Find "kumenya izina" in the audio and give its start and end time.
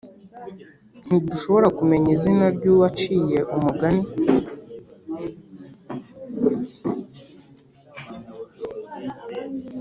1.77-2.45